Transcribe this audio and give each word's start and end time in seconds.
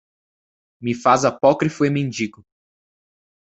me 0.81 0.95
faz 0.95 1.25
apócrifo 1.25 1.85
e 1.85 1.89
mendigo. 1.91 2.43